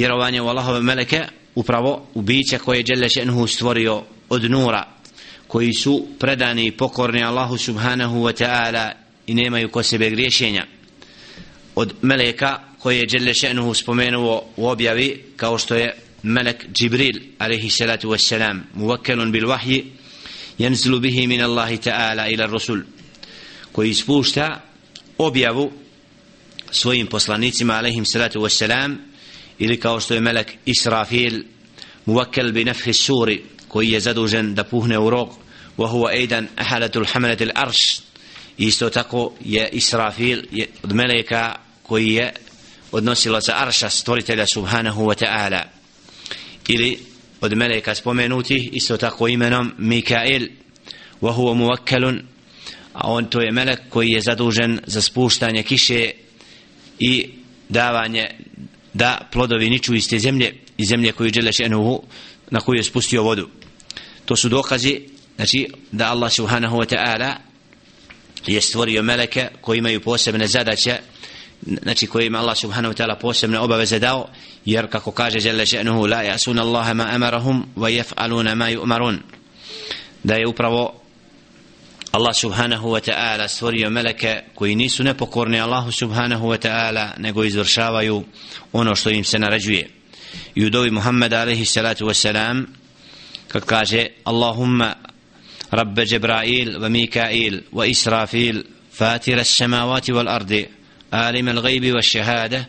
vjerovanje 0.00 0.40
u 0.42 0.48
Allahove 0.48 0.80
meleke 0.80 1.24
upravo 1.54 2.06
u 2.14 2.22
bića 2.22 2.58
koje 2.58 2.78
je 2.78 2.82
Đele 2.82 3.08
Šenhu 3.08 3.46
stvorio 3.46 4.02
od 4.28 4.50
nura 4.50 4.84
koji 5.46 5.72
su 5.72 6.06
predani 6.18 6.66
i 6.66 6.70
pokorni 6.70 7.24
Allahu 7.24 7.58
subhanahu 7.58 8.16
wa 8.16 8.44
ta'ala 8.44 8.92
i 9.26 9.34
nemaju 9.34 9.68
ko 9.68 9.82
sebe 9.82 10.10
griješenja. 10.10 10.66
Od 11.74 11.94
meleka 12.02 12.60
koje 12.78 12.98
je 12.98 13.06
Đele 13.06 13.34
Šenhu 13.34 13.74
spomenuo 13.74 14.44
u 14.56 14.68
objavi 14.68 15.24
kao 15.36 15.58
što 15.58 15.74
je 15.74 15.94
melek 16.22 16.66
Džibril 16.72 17.20
alaihi 17.38 17.70
salatu 17.70 18.08
wassalam 18.08 18.60
muvakkelun 18.74 19.32
bil 19.32 19.48
vahji 19.48 19.84
yanzilu 20.58 21.00
bihi 21.00 21.26
min 21.26 21.42
Allahi 21.42 21.76
ta'ala 21.76 22.32
ila 22.32 22.46
rasul 22.46 22.80
koji 23.72 23.94
spušta 23.94 24.60
objavu 25.18 25.72
svojim 26.70 27.06
poslanicima 27.06 27.74
alaihim 27.74 28.04
salatu 28.04 28.40
wassalam 28.40 29.09
ili 29.60 29.80
kao 29.80 30.00
što 30.00 30.14
je 30.14 30.20
melek 30.20 30.52
Israfil 30.66 31.42
muvakkel 32.06 32.52
bi 32.52 32.64
nefhi 32.64 32.92
suri 32.92 33.42
koji 33.68 33.90
je 33.90 34.00
zadužen 34.00 34.54
da 34.54 34.64
puhne 34.64 34.98
u 34.98 35.10
rog 35.10 35.28
wa 35.78 35.88
huwa 35.88 36.08
aidan 36.08 36.48
ahalatul 36.56 37.04
hamalat 37.04 37.40
al 37.40 37.72
isto 38.58 38.90
tako 38.90 39.32
je 39.44 39.68
Israfil 39.72 40.42
je 40.50 40.66
od 40.82 40.94
meleka 40.94 41.54
koji 41.82 42.14
je 42.14 42.32
odnosila 42.92 43.40
za 43.40 43.54
arša 43.56 43.90
stvoritelja 43.90 44.46
subhanahu 44.46 45.04
wa 45.04 45.24
ta'ala. 45.24 45.62
Ili 46.68 46.98
od 47.40 47.56
meleka 47.56 47.94
spomenuti 47.94 48.70
isto 48.72 48.96
tako 48.96 49.28
imenom 49.28 49.72
Mikael 49.78 50.42
wa 51.22 51.32
huwa 51.32 51.54
muwakkalun 51.54 52.22
a 52.92 53.12
on 53.12 53.30
to 53.30 53.40
je 53.40 53.52
melek 53.52 53.80
koji 53.88 54.10
je 54.10 54.20
zadužen 54.20 54.80
za 54.86 55.02
spuštanje 55.02 55.62
kiše 55.62 56.10
i 56.98 57.30
davanje 57.68 58.30
da 58.94 59.28
plodovi 59.32 59.70
niču 59.70 59.94
iz 59.94 60.08
te 60.08 60.18
zemlje 60.18 60.54
iz 60.76 60.88
zemlje 60.88 61.12
koju 61.12 61.32
žele 61.34 61.52
šenuhu 61.52 62.02
na 62.50 62.60
koju 62.60 62.76
je 62.76 62.84
spustio 62.84 63.22
vodu. 63.22 63.48
To 64.24 64.36
su 64.36 64.48
dokazi 64.48 65.00
znači 65.36 65.68
da 65.92 66.10
Allah 66.10 66.32
subhanahu 66.32 66.76
wa 66.76 66.96
ta'ala 66.96 67.34
je 68.46 68.60
stvorio 68.60 69.02
meleke 69.02 69.48
koji 69.60 69.78
imaju 69.78 70.00
posebne 70.00 70.46
zadaće 70.46 70.98
znači 71.82 72.06
koji 72.06 72.26
ima 72.26 72.38
Allah 72.38 72.56
subhanahu 72.56 72.94
wa 72.94 73.02
ta'ala 73.02 73.18
posebne 73.20 73.58
obaveze 73.58 73.98
dao 73.98 74.28
jer 74.64 74.90
kako 74.90 75.10
kaže 75.12 75.38
žele 75.38 75.66
še'nuhu 75.66 76.10
la 76.10 76.22
jasuna 76.22 76.62
Allahe 76.62 76.94
ma 76.94 77.06
amarahum 77.10 77.66
wa 77.76 78.02
jef'aluna 78.02 78.54
ma 78.54 78.70
yu'marun. 78.70 79.16
Da 80.22 80.34
je 80.34 80.46
upravo 80.46 80.99
Allah 82.11 82.33
subhanahu 82.33 82.91
wa 82.91 82.99
ta'ala 82.99 83.47
stvorio 83.47 83.89
meleke 83.89 84.41
koji 84.55 84.75
nisu 84.75 85.03
nepokorni 85.03 85.59
Allahu 85.59 85.91
subhanahu 85.91 86.47
wa 86.47 86.57
ta'ala 86.57 87.13
nego 87.17 87.43
izvršavaju 87.43 88.23
ono 88.73 88.95
što 88.95 89.09
im 89.09 89.23
se 89.23 89.39
naređuje 89.39 89.89
i 90.55 90.65
u 90.65 90.69
dovi 90.69 90.91
Muhammeda 90.91 91.41
alaihi 91.41 91.65
salatu 91.65 92.05
wa 92.05 92.13
salam 92.13 92.67
kad 93.47 93.65
kaže 93.65 94.07
Allahumma 94.23 94.95
رب 95.73 95.99
جبرائيل 95.99 96.77
وميكائيل 96.83 97.63
وإسرافيل 97.71 98.63
فاتر 98.91 99.39
السماوات 99.39 100.09
والأرض 100.09 100.65
عالم 101.13 101.49
الغيب 101.49 101.95
والشهادة 101.95 102.67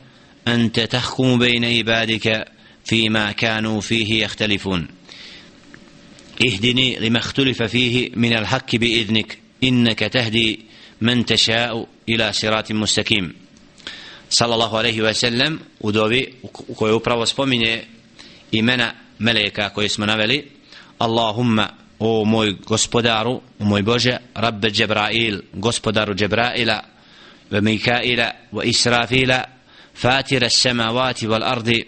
أنت 0.49 0.81
تحكم 0.81 1.39
بين 1.39 1.65
عبادك 1.65 2.45
فيما 2.85 3.33
كانوا 3.33 3.81
فيه 3.81 4.25
يختلفون 4.25 4.89
اهدني 6.47 6.99
لما 6.99 7.19
اختلف 7.19 7.63
فيه 7.63 8.11
من 8.17 8.33
الحق 8.33 8.77
بإذنك 8.77 9.39
إنك 9.65 9.99
تهدي 9.99 10.61
من 11.01 11.25
تشاء 11.25 11.87
إلى 12.09 12.33
صراط 12.33 12.73
مستقيم 12.73 13.35
صلى 14.31 14.55
الله 14.55 14.79
عليه 14.79 15.03
وسلم 15.03 15.59
ودوبي 15.81 16.35
koji 16.77 16.93
upravo 16.93 17.27
spominje 17.27 17.85
imena 18.53 18.95
meleka 19.19 19.69
koje 19.69 19.89
smo 19.89 20.07
naveli 20.07 20.51
Allahumma 20.99 21.69
o 21.99 22.25
moj 22.25 22.57
gospodaru 22.67 23.41
o 23.59 23.65
moj 23.65 23.83
Bože 23.83 24.17
Rabbe 24.35 24.71
Džebrail 24.71 25.41
gospodaru 25.53 26.15
Džebraila 26.15 26.83
ve 27.51 27.61
Mikaila 27.61 28.31
ve 28.53 28.65
Israfila 28.65 29.45
fatira 29.95 30.51
samavati 30.51 31.27
wal 31.27 31.45
ardi 31.45 31.87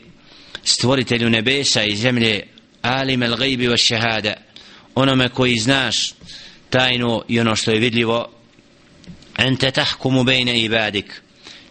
stvoritelju 0.64 1.30
nebesa 1.30 1.82
i 1.82 1.96
zemlje 1.96 2.42
alim 2.83 3.23
al 3.23 3.35
gajbi 3.35 3.67
wa 3.67 3.77
šehada 3.77 4.33
onome 4.95 5.29
koji 5.29 5.57
znaš 5.57 6.13
tajnu 6.69 7.21
i 7.27 7.39
ono 7.39 7.55
što 7.55 7.71
je 7.71 7.79
vidljivo 7.79 8.29
ente 9.37 9.71
tahkumu 9.71 10.23
bejne 10.23 10.61
ibadik. 10.61 11.21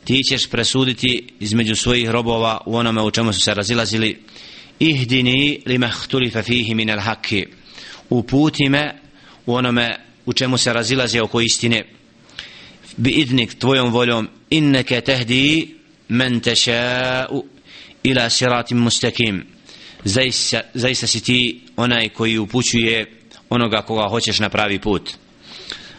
Ti 0.05 0.21
ćeš 0.31 0.47
presuditi 0.51 1.29
između 1.41 1.77
svojih 1.77 2.11
robova 2.11 2.61
u 2.67 2.77
onome 2.77 3.03
u 3.03 3.11
čemu 3.11 3.33
su 3.33 3.41
se 3.41 3.55
razilazili. 3.55 4.23
Ihdini 4.79 5.63
li 5.67 5.79
mahtulifa 5.79 6.43
fihi 6.43 6.75
min 6.75 6.91
al 6.91 7.01
haki 7.01 7.47
uputi 8.11 8.69
me 8.69 8.95
u 9.47 9.55
onome 9.55 9.97
u 10.27 10.33
čemu 10.33 10.59
se 10.59 10.73
razilaze 10.73 11.23
oko 11.23 11.41
istine. 11.41 11.85
Bi 12.97 13.11
idnik 13.11 13.59
tvojom 13.59 13.93
voljom 13.93 14.29
inneke 14.51 15.01
tehdi 15.01 15.75
men 16.09 16.41
teša'u 16.41 17.45
ila 18.03 18.31
siratim 18.31 18.79
mustakim 18.79 19.52
zaista, 20.04 20.62
zaista 20.74 21.08
si 21.08 21.24
ti 21.24 21.62
onaj 21.76 22.10
koji 22.10 22.38
upućuje 22.38 23.06
onoga 23.50 23.82
koga 23.82 24.08
hoćeš 24.10 24.40
na 24.40 24.50
pravi 24.50 24.80
put 24.80 25.14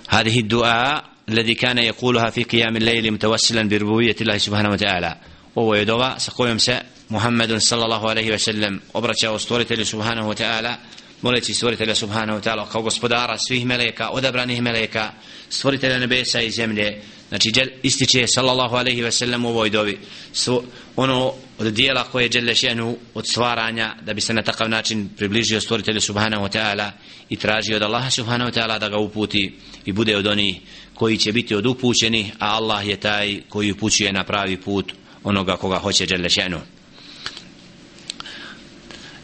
هذه 0.08 0.40
الدعاء 0.40 1.04
الذي 1.28 1.54
كان 1.54 1.78
يقولها 1.78 2.30
في 2.30 2.42
قيام 2.42 2.76
الليل 2.76 3.10
متوسلا 3.12 3.68
بربوبية 3.68 4.16
الله 4.20 4.38
سبحانه 4.38 4.70
وتعالى 4.70 5.16
ovo 5.54 5.74
je 5.74 5.84
dova 5.84 6.18
sa 6.18 6.30
kojom 6.30 6.58
se 6.58 6.80
Muhammedun 7.08 7.60
sallallahu 7.60 8.06
alaihi 8.06 8.30
ve 8.30 8.38
sellem 8.38 8.80
obraćao 8.94 9.38
stvoritelju 9.38 9.86
subhanahu 9.86 10.28
wa 10.30 10.34
ta'ala 10.34 10.74
moleći 11.23 11.53
stvoritelja 11.53 11.95
subhanahu 11.95 12.39
wa 12.39 12.43
ta'ala 12.43 12.69
kao 12.71 12.81
gospodara 12.81 13.37
svih 13.37 13.65
meleka, 13.65 14.09
odabranih 14.09 14.61
meleka 14.61 15.11
stvoritelja 15.49 15.99
nebesa 15.99 16.41
i 16.41 16.51
zemlje. 16.51 17.01
Znači 17.29 17.51
džel, 17.51 17.67
ističe 17.83 18.25
sallallahu 18.27 18.75
alaihi 18.75 19.01
ve 19.01 19.11
sellem 19.11 19.45
u 19.45 19.49
ovoj 19.49 19.69
dovi 19.69 19.99
Svo, 20.33 20.63
ono 20.95 21.33
od 21.57 21.73
dijela 21.73 22.03
koje 22.03 22.23
je 22.23 22.29
dželle 22.29 22.55
šenu 22.55 22.97
od 23.13 23.27
stvaranja 23.27 23.95
da 24.01 24.13
bi 24.13 24.21
se 24.21 24.33
na 24.33 24.41
takav 24.41 24.69
način 24.69 25.09
približio 25.17 25.61
stvoritelju 25.61 26.01
subhanahu 26.01 26.45
wa 26.45 26.57
ta'ala 26.57 26.91
i 27.29 27.35
tražio 27.35 27.75
od 27.75 27.81
Allaha 27.81 28.09
subhanahu 28.09 28.51
wa 28.51 28.59
ta'ala 28.59 28.79
da 28.79 28.89
ga 28.89 28.97
uputi 28.97 29.53
i 29.85 29.91
bude 29.91 30.17
od 30.17 30.27
onih 30.27 30.59
koji 30.93 31.17
će 31.17 31.31
biti 31.31 31.55
od 31.55 31.65
upućeni 31.65 32.31
a 32.39 32.55
Allah 32.55 32.87
je 32.87 32.95
taj 32.95 33.41
koji 33.49 33.71
upućuje 33.71 34.13
na 34.13 34.23
pravi 34.23 34.57
put 34.57 34.93
onoga 35.23 35.57
koga 35.57 35.79
hoće 35.79 36.05
dželle 36.05 36.29
šenu. 36.29 36.59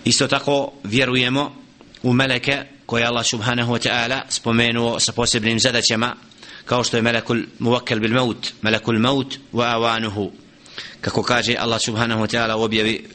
Isto 0.05 0.27
tako 0.27 0.71
vjerujemo 0.83 1.68
وملك 2.03 2.67
كوي 2.87 3.07
الله 3.07 3.21
سبحانه 3.21 3.71
وتعالى 3.71 4.23
سبومينو 4.29 4.97
سبوسيب 4.97 5.45
لمزادة 5.45 5.83
يما 5.91 6.15
كوشتو 6.69 7.01
ملك 7.01 7.31
الموكل 7.31 7.99
بالموت 7.99 8.53
ملك 8.63 8.89
الموت 8.89 9.39
وآوانه 9.53 10.31
ككوكاجي 11.03 11.63
الله 11.63 11.77
سبحانه 11.77 12.21
وتعالى 12.21 12.53
وبيبي 12.53 13.07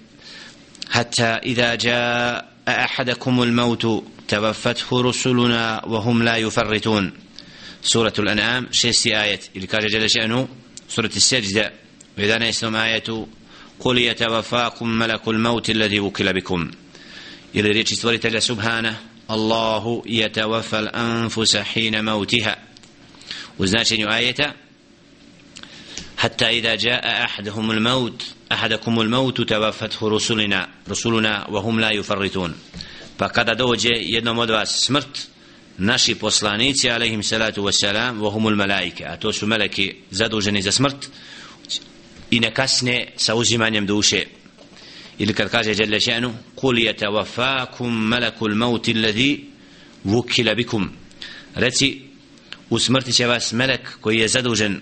حتى 0.91 1.25
إذا 1.25 1.75
جاء 1.75 2.55
أحدكم 2.69 3.43
الموت 3.43 4.05
توفته 4.28 5.01
رسلنا 5.03 5.84
وهم 5.87 6.22
لا 6.22 6.37
يفرتون 6.37 7.12
سورة 7.83 8.12
الأنعام 8.19 8.66
شيستي 8.71 9.22
آية 9.22 9.41
اللي 9.56 9.66
كاجي 9.66 9.87
جل 9.87 10.11
شأنه 10.11 10.49
سورة 10.89 11.11
السجدة 11.16 11.72
وإذا 12.19 12.39
نيسلم 12.39 12.77
آية 12.77 13.27
قل 13.81 13.99
يتوفاكم 13.99 14.89
ملك 14.89 15.28
الموت 15.28 15.71
الذي 15.71 16.01
وكل 16.01 16.33
بكم 16.33 16.71
إلى 17.56 17.70
ريتش 17.70 17.94
سورة 17.94 18.40
سبحانه 18.40 18.96
الله 19.31 20.03
يتوفى 20.06 20.80
الأنفس 20.80 21.58
حين 21.58 22.06
موتها 22.06 22.56
وزناشن 23.59 24.08
آية 24.08 24.56
حتى 26.18 26.46
إذا 26.50 26.75
جاء 26.75 27.24
أحدهم 27.24 27.72
الموت 27.72 28.24
أحدكم 28.52 29.02
الموت 29.02 29.42
توفته 29.42 30.09
رسلنا 30.09 30.70
رسلنا 30.90 31.47
وهم 31.50 31.79
لا 31.79 31.91
يفرطون 31.91 32.56
فقد 33.20 33.58
دوجه 33.58 33.94
jednom 34.20 34.40
od 34.40 34.50
vas 34.50 34.84
smrt 34.85 35.28
naši 35.78 36.16
poslanici 36.16 36.90
alaihim 36.90 37.23
salatu 37.23 37.64
wassalam 37.64 38.22
wa 38.22 38.29
humul 38.32 38.56
malaike 38.56 39.06
a 39.06 39.17
to 39.17 39.34
su 39.34 39.47
meleki 39.47 39.96
zaduženi 40.11 40.61
za 40.61 40.72
smrt 40.72 41.09
i 42.32 42.40
ne 42.40 42.53
kasne 42.53 43.08
sa 43.17 43.35
uzimanjem 43.35 43.85
duše 43.85 44.26
ili 45.19 45.34
kad 45.34 45.51
kaže 45.51 45.71
Jelle 45.71 45.97
še'nu 46.01 46.33
kul 46.55 46.77
yatawaffakum 46.77 47.91
malakul 47.91 48.55
maut 48.55 48.89
alladhi 48.89 49.45
wukila 50.05 50.55
bikum. 50.55 50.91
Reci 51.55 52.01
u 52.71 52.78
smrti 52.78 53.13
će 53.13 53.27
vas 53.27 53.53
melek 53.53 53.81
koji 54.01 54.19
je 54.19 54.28
zadužen. 54.28 54.81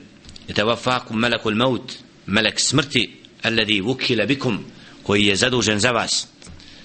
Yatawaffakum 0.48 1.14
malakul 1.14 1.54
maut 1.54 1.92
melek 2.26 2.60
smrti 2.60 3.16
alladhi 3.42 3.82
wukila 3.82 4.26
bikum 4.26 4.58
koji 5.02 5.26
je 5.26 5.36
zadužen 5.36 5.78
za 5.78 5.90
vas. 5.90 6.28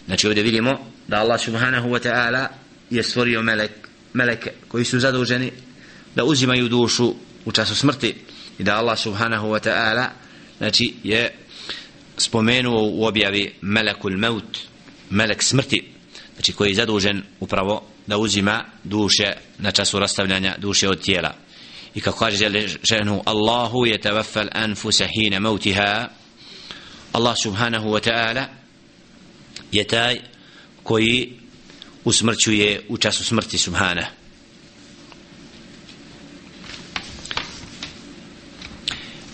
Znači 0.06 0.28
ovdje 0.28 0.44
vidimo 0.44 0.80
da 1.08 1.20
Allah 1.20 1.42
subhanahu 1.42 1.90
wa 1.90 2.08
ta'ala 2.08 2.48
je 2.90 3.04
stvorio 3.04 3.42
melek 3.42 3.72
meleke 4.14 4.52
koji 4.68 4.86
su 4.86 5.00
zaduženi 5.00 5.52
da 6.16 6.24
uzimaju 6.24 6.70
dušu 6.70 7.16
u 7.46 7.52
času 7.52 7.76
smrti 7.76 8.16
i 8.60 8.64
da 8.64 8.78
Allah 8.78 9.00
subhanahu 9.00 9.48
wa 9.48 9.70
ta'ala 9.70 10.06
znači 10.58 10.94
je 11.04 11.36
spomenuo 12.18 12.82
u 12.84 13.06
objavi 13.06 13.54
melekul 13.62 14.18
maut 14.18 14.58
melek 15.10 15.44
smrti 15.44 15.92
znači 16.36 16.54
koji 16.54 16.70
je 16.70 16.76
zadužen 16.76 17.24
upravo 17.40 17.84
da 18.08 18.18
uzima 18.18 18.66
duše 18.84 19.34
na 19.58 19.72
času 19.72 20.00
rastavljanja 20.00 20.56
duše 20.58 20.90
od 20.90 21.02
tijela. 21.02 21.36
I 21.96 22.02
kako 22.02 22.20
kaže 22.20 22.68
ženu 22.84 23.22
Allahu 23.26 23.86
je 23.86 24.02
tavaffal 24.02 24.48
anfusa 24.52 25.08
hina 25.08 25.40
mautiha 25.40 26.10
Allah 27.12 27.38
subhanahu 27.44 27.90
wa 27.90 28.10
ta'ala 28.10 28.46
je 29.72 29.84
taj 29.84 30.20
koji 30.84 31.34
usmrćuje 32.04 32.86
u 32.90 32.98
času 32.98 33.24
smrti 33.24 33.58
subhana 33.58 34.08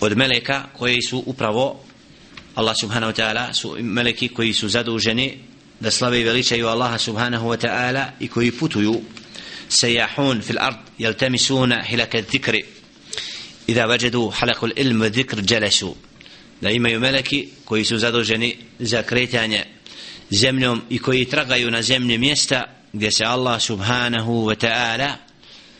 od 0.00 0.16
meleka 0.16 0.64
koji 0.72 1.02
su 1.02 1.22
upravo 1.26 1.84
Allah 2.54 2.74
subhanahu 2.80 3.12
wa 3.12 3.16
ta'ala 3.16 3.52
su 3.54 3.76
meleki 3.80 4.28
koji 4.28 4.52
su 4.52 4.68
zaduženi 4.68 5.38
da 5.80 5.90
slave 5.90 6.20
i 6.20 6.24
veličaju 6.24 6.68
Allaha 6.68 6.98
subhanahu 6.98 7.48
wa 7.48 7.56
ta'ala 7.56 8.10
i 8.20 8.28
koji 8.28 8.52
putuju. 8.52 9.00
Sejahun 9.68 10.42
fil 10.42 10.58
ard 10.60 10.76
jel 10.98 11.14
temisuna 11.14 11.82
hilaka 11.82 12.22
zikri 12.32 12.64
idha 13.66 13.86
vajadu 13.86 14.30
halakul 14.30 14.70
ilm 14.76 15.12
zikr 15.14 15.42
jalesu. 15.50 15.94
Da 16.60 16.70
imaju 16.70 17.00
meleki 17.00 17.48
koji 17.64 17.84
su 17.84 17.98
zaduženi 17.98 18.56
za 18.78 19.02
kretanje 19.02 19.64
zemljom 20.30 20.82
i 20.90 20.98
koji 20.98 21.24
tragaju 21.24 21.70
na 21.70 21.82
zemlje 21.82 22.18
mjesta 22.18 22.64
gdje 22.92 23.10
se 23.10 23.24
Allah 23.24 23.62
subhanahu 23.62 24.32
wa 24.46 24.66
ta'ala 24.66 25.12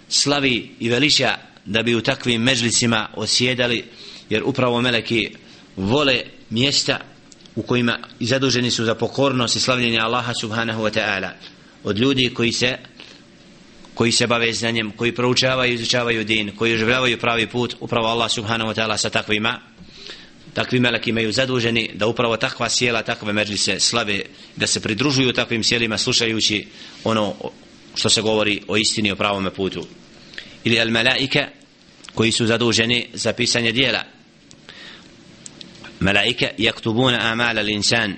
slavi 0.09 0.71
i 0.81 0.89
veliča 0.89 1.39
da 1.65 1.83
bi 1.83 1.95
u 1.95 2.03
takvim 2.03 2.43
mežlicima 2.43 3.09
osjedali 3.15 3.85
jer 4.31 4.43
upravo 4.45 4.81
meleki 4.81 5.31
vole 5.77 6.23
mjesta 6.55 6.99
u 7.57 7.63
kojima 7.63 7.99
zaduženi 8.21 8.71
su 8.71 8.85
za 8.85 8.95
pokornost 8.95 9.57
i 9.57 9.61
slavljenje 9.61 9.99
Allaha 9.99 10.35
subhanahu 10.41 10.83
wa 10.83 10.91
ta'ala 10.91 11.31
od 11.85 11.99
ljudi 11.99 12.31
koji 12.35 12.53
se 12.53 12.79
koji 13.95 14.13
se 14.13 14.27
bave 14.27 14.53
znanjem, 14.53 14.91
koji 14.97 15.15
proučavaju 15.15 15.73
i 15.73 15.75
izučavaju 15.75 16.25
din, 16.25 16.57
koji 16.57 16.75
oživljavaju 16.75 17.19
pravi 17.19 17.47
put, 17.47 17.77
upravo 17.81 18.09
Allah 18.09 18.31
subhanahu 18.31 18.71
wa 18.71 18.75
ta'ala 18.75 18.97
sa 18.97 19.11
takvima, 19.11 19.61
takvi 20.55 20.81
meleki 20.81 21.11
imaju 21.11 21.33
zaduženi 21.33 21.91
da 21.95 22.07
upravo 22.07 22.37
takva 22.37 22.69
sjela, 22.69 23.03
takve 23.03 23.33
međlise 23.33 23.81
slave, 23.81 24.21
da 24.57 24.67
se 24.67 24.81
pridružuju 24.81 25.33
takvim 25.33 25.63
sjelima 25.63 25.99
slušajući 25.99 26.67
ono 27.05 27.35
što 27.95 28.11
se 28.11 28.23
govori 28.23 28.63
o 28.69 28.77
istini 28.77 29.13
o 29.13 29.17
pravome 29.17 29.51
putu. 29.51 29.87
Ili 30.65 30.81
al 30.81 30.91
malaike 30.91 31.47
koji 32.15 32.33
su 32.33 32.47
zaduženi 32.47 33.07
za 33.13 33.33
pisanje 33.33 33.73
dijela. 33.73 34.14
Malaike 36.05 36.55
jaktubuna 36.59 37.19
amala 37.33 37.63
l'insan. 37.63 38.17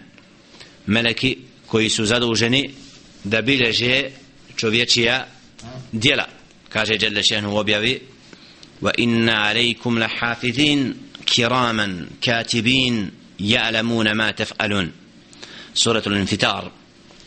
Meleki 0.87 1.39
koji 1.67 1.91
su 1.91 2.05
zaduženi 2.07 2.71
da 3.25 3.43
bileže 3.43 4.11
čovječija 4.57 5.27
dijela 5.93 6.27
kaže 6.69 6.97
Jelle 7.01 7.23
šehnu 7.23 7.53
u 7.53 7.57
objavi 7.57 8.01
wa 8.83 8.91
inna 8.97 9.43
alaikum 9.49 9.99
lahafidhin 9.99 10.95
kiraman 11.25 12.07
katibin 12.25 13.11
ja'lamuna 13.39 14.15
ma 14.15 14.33
taf'alun 14.33 14.89
suratul 15.75 16.17
infitar 16.17 16.71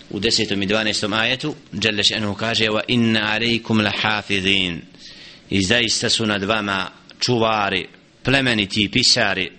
u 0.09 0.19
desetom 0.19 0.61
i 0.63 0.65
dvanestom 0.65 1.13
ajetu 1.13 1.55
Jelle 1.83 2.03
šehnu 2.03 2.35
kaže 2.35 2.65
wa 2.65 2.81
inna 2.87 3.33
alaikum 3.33 3.81
lahafidhin 3.81 4.81
i 5.49 5.63
zaista 5.63 6.09
su 6.09 6.25
nad 6.25 6.43
vama 6.43 6.91
čuvari 7.19 7.87
plemeniti 8.23 8.89
pisari 8.91 9.51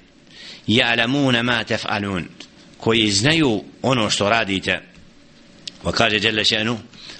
يعلمون 0.70 1.40
ما 1.40 1.62
تفعلون 1.62 2.28
koji 2.80 3.10
znaju 3.10 3.64
ono 3.82 4.10
što 4.10 4.28
radite. 4.28 4.80
Wa 5.84 5.92
kaže 5.92 6.18
jalla 6.22 6.42
še'nu 6.42 6.76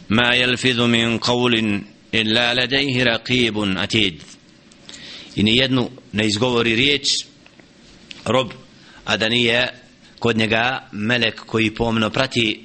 ma 0.09 0.35
jelfidhu 0.35 0.87
min 0.87 1.19
qavlin 1.19 1.81
illa 2.13 2.53
ladejhi 2.55 3.05
raqibun 3.05 3.79
atid. 3.79 4.15
I 5.37 5.43
ni 5.43 5.61
ne 6.13 6.27
izgovori 6.27 6.75
riječ 6.77 7.05
rob 8.25 8.53
a 9.05 9.17
da 9.17 9.29
nije 9.29 9.69
kod 10.19 10.37
njega 10.37 10.89
melek 10.93 11.41
koji 11.47 11.75
pomno 11.75 12.11
prati 12.11 12.65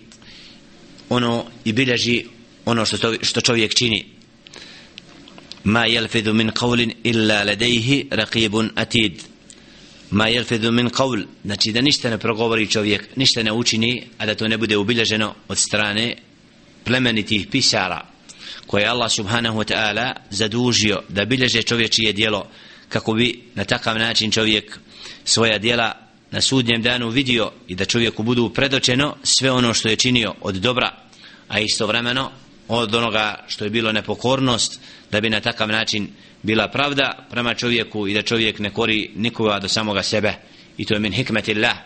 ono 1.09 1.45
i 1.65 1.73
bilježi 1.73 2.25
ono 2.65 2.85
što, 2.85 2.97
to, 2.97 3.13
što 3.21 3.41
čovjek 3.41 3.73
čini. 3.73 4.05
Ma 5.63 5.85
jelfidhu 5.85 6.33
min 6.33 6.51
qavlin 6.51 6.93
illa 7.03 7.43
ladejhi 7.43 8.07
raqibun 8.11 8.69
atid 8.75 9.34
ma 10.11 10.27
jelfidu 10.27 10.71
min 10.71 10.89
qavl. 10.89 11.25
Znači 11.45 11.71
da 11.71 11.81
ništa 11.81 12.09
ne 12.09 12.17
progovori 12.17 12.67
čovjek 12.67 13.15
ništa 13.15 13.43
ne 13.43 13.51
učini 13.51 14.03
a 14.17 14.25
da 14.25 14.35
to 14.35 14.47
ne 14.47 14.57
bude 14.57 14.77
ubilježeno 14.77 15.35
od 15.47 15.57
strane 15.57 16.15
plemenitih 16.83 17.47
pisara 17.47 18.05
koje 18.67 18.85
Allah 18.85 19.11
subhanahu 19.11 19.59
wa 19.59 19.73
ta'ala 19.73 20.13
zadužio 20.29 21.01
da 21.09 21.25
bilježe 21.25 21.63
čovječije 21.63 22.13
dijelo 22.13 22.47
kako 22.89 23.13
bi 23.13 23.41
na 23.55 23.63
takav 23.63 23.97
način 23.97 24.31
čovjek 24.31 24.79
svoja 25.25 25.57
dijela 25.57 25.91
na 26.31 26.41
sudnjem 26.41 26.81
danu 26.81 27.09
vidio 27.09 27.51
i 27.67 27.75
da 27.75 27.85
čovjeku 27.85 28.23
budu 28.23 28.49
predočeno 28.49 29.15
sve 29.23 29.51
ono 29.51 29.73
što 29.73 29.89
je 29.89 29.95
činio 29.95 30.33
od 30.41 30.55
dobra 30.55 30.91
a 31.47 31.59
istovremeno 31.59 32.31
od 32.67 32.95
onoga 32.95 33.45
što 33.47 33.63
je 33.63 33.69
bilo 33.69 33.91
nepokornost 33.91 34.79
da 35.11 35.21
bi 35.21 35.29
na 35.29 35.39
takav 35.39 35.67
način 35.67 36.07
bila 36.43 36.67
pravda 36.67 37.27
prema 37.29 37.53
čovjeku 37.53 38.07
i 38.07 38.13
da 38.13 38.21
čovjek 38.21 38.59
ne 38.59 38.69
kori 38.69 39.11
nikoga 39.15 39.59
do 39.59 39.67
samoga 39.67 40.03
sebe. 40.03 40.33
I 40.77 40.85
to 40.85 40.93
je 40.93 40.99
min 40.99 41.13
hikmetillah 41.13 41.77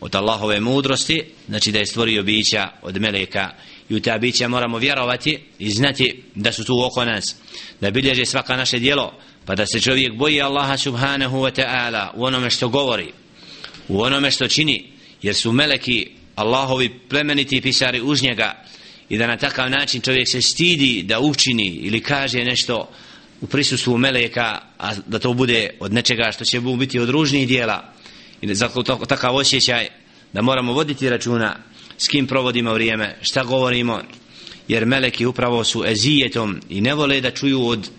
od 0.00 0.14
Allahove 0.14 0.60
mudrosti 0.60 1.24
znači 1.48 1.72
da 1.72 1.78
je 1.78 1.86
stvorio 1.86 2.22
bića 2.22 2.68
od 2.82 3.00
meleka. 3.00 3.50
I 3.88 3.94
u 3.94 4.00
ta 4.00 4.18
bića 4.18 4.48
moramo 4.48 4.78
vjerovati 4.78 5.38
i 5.58 5.70
znati 5.70 6.22
da 6.34 6.52
su 6.52 6.64
tu 6.64 6.84
oko 6.84 7.04
nas 7.04 7.36
da 7.80 7.90
bilježe 7.90 8.24
svaka 8.24 8.56
naše 8.56 8.78
dijelo 8.78 9.12
pa 9.44 9.54
da 9.54 9.66
se 9.66 9.80
čovjek 9.80 10.14
boji 10.14 10.42
Allaha 10.42 10.76
subhanahu 10.76 11.38
wa 11.38 11.62
ta'ala 11.62 12.10
u 12.14 12.24
onome 12.24 12.50
što 12.50 12.68
govori 12.68 13.12
u 13.88 14.02
onome 14.02 14.30
što 14.30 14.48
čini 14.48 14.92
jer 15.22 15.34
su 15.34 15.52
meleki 15.52 16.10
Allahovi 16.34 16.98
plemeniti 17.08 17.60
pisari 17.60 18.00
uz 18.00 18.22
njega 18.22 18.64
i 19.08 19.18
da 19.18 19.26
na 19.26 19.36
takav 19.36 19.70
način 19.70 20.00
čovjek 20.00 20.28
se 20.28 20.42
stidi 20.42 21.02
da 21.02 21.20
učini 21.20 21.66
ili 21.66 22.00
kaže 22.00 22.44
nešto 22.44 22.88
u 23.40 23.46
prisustvu 23.46 23.98
meleka 23.98 24.60
a 24.78 24.94
da 25.06 25.18
to 25.18 25.32
bude 25.32 25.70
od 25.80 25.92
nečega 25.92 26.30
što 26.32 26.44
će 26.44 26.60
biti 26.60 26.98
od 26.98 27.08
ružnih 27.08 27.48
dijela. 27.48 27.92
I 28.40 28.54
zato 28.54 28.82
takav 28.82 29.36
osjećaj 29.36 29.88
da 30.32 30.42
moramo 30.42 30.72
voditi 30.72 31.10
računa 31.10 31.56
s 31.98 32.08
kim 32.08 32.26
provodimo 32.26 32.72
vrijeme, 32.72 33.16
šta 33.22 33.44
govorimo, 33.44 34.00
jer 34.68 34.86
meleki 34.86 35.26
upravo 35.26 35.64
su 35.64 35.84
ezijetom 35.86 36.60
i 36.68 36.80
ne 36.80 36.94
vole 36.94 37.20
da 37.20 37.30
čuju 37.30 37.66
od, 37.66 37.90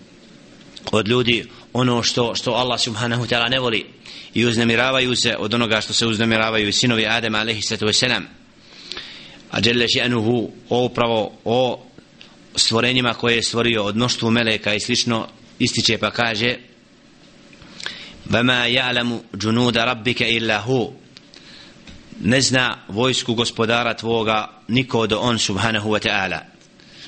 od 0.92 1.08
ljudi 1.08 1.44
ono 1.72 2.02
što, 2.02 2.34
što 2.34 2.50
Allah 2.50 2.80
subhanahu 2.80 3.24
ta'ala 3.26 3.50
ne 3.50 3.60
voli. 3.60 3.86
I 4.34 4.46
uznemiravaju 4.46 5.16
se 5.16 5.36
od 5.38 5.54
onoga 5.54 5.80
što 5.80 5.92
se 5.92 6.06
uznemiravaju 6.06 6.72
sinovi 6.72 7.06
Adema 7.06 7.38
alaihi 7.38 7.62
sallatu 7.62 7.86
wasalam 7.86 8.35
a 9.56 9.60
dželle 9.60 9.88
šanuhu 9.88 10.50
o 10.68 10.84
upravo 10.84 11.32
o 11.44 11.82
stvorenjima 12.54 13.14
koje 13.14 13.36
je 13.36 13.42
stvorio 13.42 13.84
od 13.84 13.96
mnoštvu 13.96 14.30
meleka 14.30 14.74
i 14.74 14.80
slično 14.80 15.28
ističe 15.58 15.98
pa 15.98 16.10
kaže 16.10 16.56
bama 18.24 18.68
ya'lamu 18.68 19.18
junuda 19.42 19.84
rabbika 19.84 20.26
illa 20.26 20.60
hu. 20.60 20.92
Ne 22.20 22.40
zna 22.40 22.78
vojsku 22.88 23.34
gospodara 23.34 23.94
tvoga 23.94 24.62
niko 24.68 25.06
do 25.06 25.18
on 25.18 25.38
subhanahu 25.38 25.90
wa 25.90 26.08
ta'ala. 26.08 26.38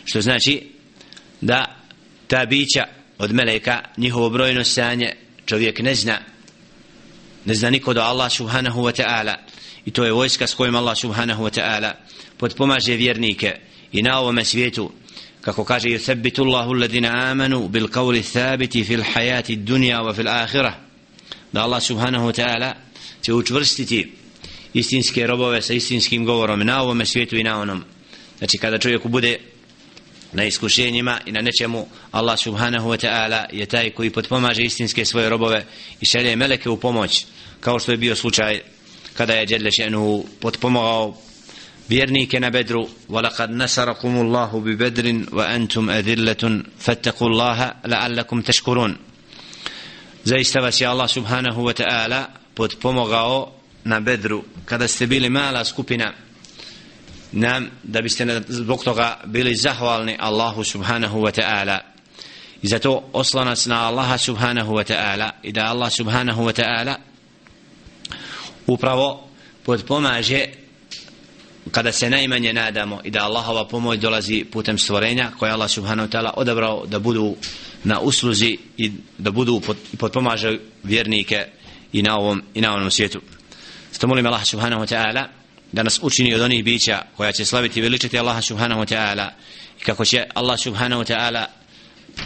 Što 0.05 0.21
znači 0.21 0.69
da 1.41 1.77
ta 2.27 2.47
bića 2.47 2.85
od 3.19 3.33
meleka 3.33 3.81
njihovo 3.97 4.31
brojno 4.31 4.65
stanje 4.65 5.17
čovjek 5.47 5.79
ne 5.79 5.95
zna 5.95 6.19
ne 7.45 7.55
zna 7.55 7.71
niko 7.71 7.95
do 7.95 8.03
Allah 8.03 8.31
subhanahu 8.31 8.83
wa 8.83 8.93
ta'ala. 8.93 9.37
I 9.85 9.91
to 9.91 10.05
je 10.05 10.13
vojska 10.13 10.47
s 10.47 10.55
kojim 10.55 10.77
Allah 10.77 10.97
subhanahu 10.97 11.45
wa 11.45 11.51
ta'ala 11.51 11.93
podpomaže 12.39 12.97
vjernike. 12.97 13.57
I 13.93 14.03
na 14.03 14.19
ovome 14.19 14.45
svijetu 14.45 14.93
kako 15.41 15.65
kaže 15.65 15.89
yuthabbitu 15.89 16.43
Allahu 16.43 16.75
alladhina 16.75 17.31
amanu 17.31 17.69
bil 17.69 17.89
qawli 17.89 18.23
thabiti 18.33 18.85
fil 18.85 19.03
hayati 19.03 19.57
dunya 19.57 20.01
wa 20.03 20.15
fil 20.15 20.29
akhirah. 20.29 20.75
Da 21.53 21.63
Allah 21.63 21.83
subhanahu 21.83 22.27
wa 22.27 22.33
ta'ala 22.33 22.75
će 23.23 23.33
učvrstiti 23.33 24.13
istinske 24.75 25.27
robove 25.27 25.63
sa 25.63 25.73
istinskim 25.73 26.25
govorom 26.25 26.61
na 26.61 26.83
ovome 26.83 27.07
svijetu 27.07 27.37
i 27.37 27.43
na 27.43 27.61
onom. 27.61 27.85
Znači 28.39 28.59
kada 28.59 28.79
čovjek 28.79 29.07
bude 29.07 29.39
na 30.33 30.45
iskušenjima 30.45 31.21
i 31.27 31.33
na 31.33 31.41
nečemu 31.41 31.87
Allah 32.11 32.39
subhanahu 32.39 32.89
wa 32.89 33.07
ta'ala 33.07 33.45
je 33.53 33.67
taj 33.67 33.91
koji 33.91 34.11
potpomaže 34.11 34.63
istinske 34.63 35.05
svoje 35.05 35.29
robove 35.29 35.65
i 36.01 36.07
šalje 36.07 36.37
meleke 36.37 36.71
u 36.71 36.77
pomoć 36.77 37.27
kao 37.61 37.79
što 37.79 37.93
je 37.93 37.97
bio 37.97 38.17
slučaj 38.17 38.61
kada 39.15 39.35
je 39.35 39.47
Đedle 39.47 39.71
še'nu 39.71 40.25
potpomogao 40.41 41.17
vjernike 41.89 42.41
na 42.41 42.51
bedru. 42.51 42.89
وَلَقَدْ 43.09 43.51
نَسَرَكُمُ 43.51 44.13
اللَّهُ 44.17 44.61
bi 44.61 44.77
وَأَنْتُمْ 45.33 45.33
wa 45.33 45.45
antum 45.55 46.63
اللَّهَ 47.21 47.73
لَعَلَّكُمْ 47.85 48.43
تَشْكُرُونَ 48.43 48.93
la'allakum 48.93 49.09
zaista 50.25 50.61
vas 50.61 50.81
je 50.81 50.87
Allah 50.87 51.09
subhanahu 51.09 51.65
wa 51.65 51.73
ta'ala 51.73 52.27
potpomogao 52.55 53.53
na 53.85 54.01
bedru. 54.01 54.45
Kada 54.65 54.89
ste 54.89 55.07
bili 55.07 55.29
mala 55.29 55.65
skupina 55.65 56.13
nam 57.33 57.71
da 57.83 58.03
biste 58.03 58.43
zbog 58.49 58.85
toga 58.85 59.21
bili 59.25 59.55
zahvalni 59.55 60.17
Allahu 60.21 60.65
subhanahu 60.65 61.21
wa 61.21 61.31
ta'ala 61.31 61.81
i 62.63 62.69
zato 62.69 63.11
oslanac 63.13 63.67
na 63.67 63.87
Allaha 63.87 64.19
subhanahu 64.19 64.75
wa 64.75 64.85
ta'ala 64.85 65.31
i 65.43 65.53
da 65.53 65.71
Allah 65.71 65.91
subhanahu 65.91 66.45
wa 66.45 66.53
ta'ala 66.53 66.97
upravo 68.67 69.29
podpomaže 69.65 70.47
kada 71.71 71.93
se 71.93 72.11
najmanje 72.11 72.53
nadamo 72.53 73.01
i 73.05 73.11
da 73.11 73.25
Allahova 73.25 73.69
pomoć 73.69 73.99
dolazi 73.99 74.45
putem 74.45 74.79
stvorenja 74.79 75.31
koje 75.39 75.53
Allah 75.53 75.71
subhanahu 75.71 76.09
wa 76.09 76.13
ta'ala 76.13 76.33
odabrao 76.37 76.87
da 76.87 76.99
budu 76.99 77.37
na 77.85 78.01
usluzi 78.01 78.59
i 78.77 78.93
da 79.19 79.31
budu 79.31 79.61
podpomaže 79.99 80.59
vjernike 80.83 81.47
i 81.93 82.03
na 82.03 82.17
ovom 82.17 82.43
i 82.55 82.61
na 82.61 82.75
ovom 82.75 82.91
svijetu. 82.91 83.21
Zato 83.93 84.07
molim 84.07 84.27
Allah 84.27 84.45
subhanahu 84.45 84.83
wa 84.83 84.87
ta'ala 84.87 85.38
da 85.73 85.83
nas 85.83 85.99
učini 86.03 86.35
od 86.35 86.41
onih 86.41 86.65
bića 86.65 87.03
koja 87.17 87.33
će 87.33 87.45
slaviti 87.45 87.79
i 87.79 87.83
veličiti 87.83 88.19
Allaha 88.19 88.43
subhanahu 88.43 88.81
wa 88.81 88.95
ta'ala 88.95 89.29
i 89.81 89.85
kako 89.85 90.05
će 90.05 90.25
Allah 90.35 90.61
subhanahu 90.61 91.03
wa 91.03 91.15
ta'ala 91.15 91.45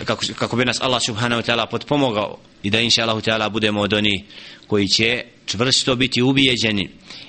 kako, 0.05 0.25
kako 0.39 0.57
bi 0.57 0.65
nas 0.65 0.81
Allah 0.81 1.03
subhanahu 1.03 1.43
wa 1.43 1.53
ta'ala 1.53 1.67
potpomogao 1.67 2.39
i 2.63 2.71
da 2.71 2.81
inša 2.81 3.03
Allahu 3.03 3.21
ta'ala 3.21 3.51
budemo 3.51 3.81
od 3.81 3.93
onih 3.93 4.23
koji 4.67 4.89
će 4.89 5.25
čvrsto 5.47 5.97
biti 5.97 6.23
ubijeđeni 6.23 6.89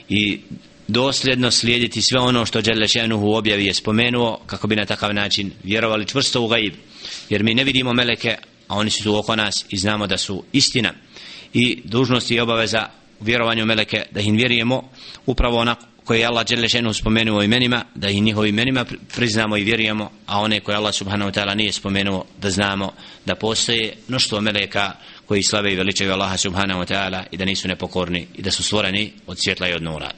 i 0.09 0.39
dosljedno 0.87 1.51
slijediti 1.51 2.01
sve 2.01 2.19
ono 2.19 2.45
što 2.45 2.61
Đelešenuhu 2.61 3.33
objavi 3.33 3.65
je 3.65 3.73
spomenuo 3.73 4.39
kako 4.45 4.67
bi 4.67 4.75
na 4.75 4.85
takav 4.85 5.13
način 5.13 5.51
vjerovali 5.63 6.07
čvrsto 6.07 6.41
u 6.41 6.47
gaib 6.47 6.73
jer 7.29 7.43
mi 7.43 7.53
ne 7.53 7.63
vidimo 7.63 7.93
meleke 7.93 8.37
a 8.67 8.75
oni 8.75 8.89
su 8.89 9.03
tu 9.03 9.15
oko 9.15 9.35
nas 9.35 9.65
i 9.69 9.77
znamo 9.77 10.07
da 10.07 10.17
su 10.17 10.43
istina. 10.51 10.93
I 11.53 11.81
dužnost 11.83 12.31
i 12.31 12.39
obaveza 12.39 12.89
u 13.19 13.23
vjerovanju 13.23 13.65
meleke 13.65 14.03
da 14.11 14.19
im 14.19 14.35
vjerujemo 14.35 14.89
upravo 15.25 15.57
onako 15.57 15.85
koje 16.03 16.19
je 16.19 16.25
Allah 16.25 16.45
dželle 16.45 16.69
šenu 16.69 16.93
spomenuo 16.93 17.43
imenima 17.43 17.85
da 17.95 18.09
i 18.09 18.21
njihovi 18.21 18.49
imenima 18.49 18.85
priznamo 19.15 19.57
i 19.57 19.63
vjerujemo 19.63 20.11
a 20.25 20.39
one 20.39 20.59
koje 20.59 20.75
Allah 20.77 20.93
subhanahu 20.93 21.31
wa 21.31 21.39
ta'ala 21.39 21.55
nije 21.55 21.71
spomenuo 21.71 22.25
da 22.41 22.49
znamo 22.49 22.93
da 23.25 23.35
postoje 23.35 23.93
mnoštvo 24.07 24.41
meleka 24.41 24.91
koji 25.25 25.43
slave 25.43 25.73
i 25.73 25.75
veličaju 25.75 26.13
Allaha 26.13 26.37
subhanahu 26.37 26.81
wa 26.81 26.93
ta'ala 26.93 27.23
i 27.31 27.37
da 27.37 27.45
nisu 27.45 27.67
nepokorni 27.67 28.27
i 28.35 28.41
da 28.41 28.51
su 28.51 28.63
stvoreni 28.63 29.13
od 29.27 29.39
svjetla 29.39 29.67
i 29.67 29.73
od 29.73 29.83
nura 29.83 30.11